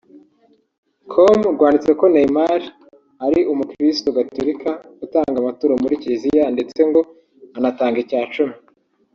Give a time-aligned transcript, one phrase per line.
[1.11, 2.61] com rwanditse ko Neymar
[3.25, 4.69] ari Umukirisitu Gatulika
[5.05, 7.01] utanga amaturo muri Kiliziya ndetse ngo
[7.57, 8.55] anatanga icyacumi